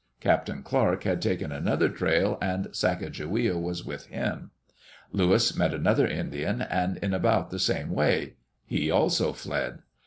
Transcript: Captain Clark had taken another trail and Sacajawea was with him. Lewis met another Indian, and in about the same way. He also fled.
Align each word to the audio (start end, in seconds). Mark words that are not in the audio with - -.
Captain 0.19 0.63
Clark 0.63 1.03
had 1.03 1.21
taken 1.21 1.51
another 1.51 1.87
trail 1.87 2.39
and 2.41 2.65
Sacajawea 2.73 3.55
was 3.61 3.85
with 3.85 4.07
him. 4.07 4.49
Lewis 5.11 5.55
met 5.55 5.75
another 5.75 6.07
Indian, 6.07 6.59
and 6.63 6.97
in 6.97 7.13
about 7.13 7.51
the 7.51 7.59
same 7.59 7.91
way. 7.91 8.33
He 8.65 8.89
also 8.89 9.31
fled. 9.31 9.83